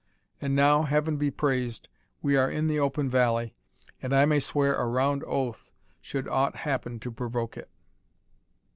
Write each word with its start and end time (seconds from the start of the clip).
And 0.41 0.55
now, 0.55 0.81
Heaven 0.81 1.17
be 1.17 1.29
praised, 1.29 1.87
we 2.23 2.35
are 2.35 2.49
in 2.49 2.65
the 2.65 2.79
open 2.79 3.07
valley, 3.07 3.53
and 4.01 4.15
I 4.15 4.25
may 4.25 4.39
swear 4.39 4.73
a 4.73 4.87
round 4.87 5.23
oath, 5.27 5.71
should 6.01 6.27
aught 6.27 6.55
happen 6.55 6.99
to 7.01 7.11
provoke 7.11 7.55
it." 7.55 7.69